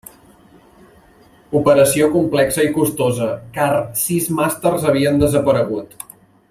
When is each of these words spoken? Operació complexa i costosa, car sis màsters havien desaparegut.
Operació 1.59 2.07
complexa 2.15 2.65
i 2.69 2.73
costosa, 2.79 3.29
car 3.59 3.71
sis 4.07 4.31
màsters 4.41 4.89
havien 4.93 5.25
desaparegut. 5.27 5.99